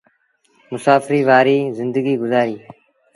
[0.71, 2.61] مسآڦريٚ وآريٚ زندگيٚ گزآريٚ۔